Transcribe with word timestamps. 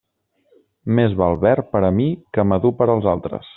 Més 0.99 1.13
val 1.19 1.37
verd 1.45 1.69
per 1.75 1.83
a 1.89 1.93
mi 2.01 2.09
que 2.39 2.49
madur 2.55 2.75
per 2.83 2.91
als 2.97 3.11
altres. 3.15 3.49